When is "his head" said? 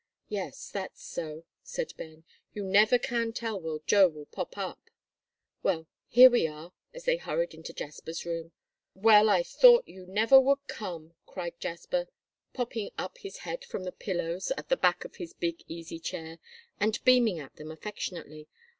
13.19-13.63